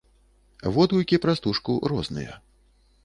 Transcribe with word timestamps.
Водгукі 0.77 1.21
пра 1.25 1.35
стужку 1.41 1.77
розныя. 1.93 2.33